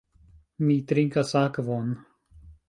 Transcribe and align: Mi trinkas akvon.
Mi 0.69 0.77
trinkas 0.91 1.35
akvon. 1.43 1.93